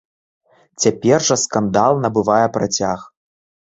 Цяпер 0.85 1.27
жа 1.29 1.39
скандал 1.43 2.03
набывае 2.09 2.45
працяг. 2.61 3.11